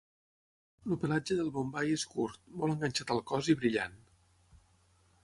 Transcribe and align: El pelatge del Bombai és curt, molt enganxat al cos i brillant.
El 0.93 0.97
pelatge 1.01 1.35
del 1.41 1.51
Bombai 1.57 1.93
és 1.97 2.05
curt, 2.13 2.41
molt 2.63 2.75
enganxat 2.77 3.13
al 3.17 3.21
cos 3.33 3.51
i 3.55 3.57
brillant. 3.61 4.01